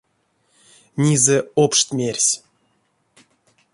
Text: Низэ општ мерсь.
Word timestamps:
Низэ 1.01 1.37
општ 1.63 1.87
мерсь. 1.97 2.33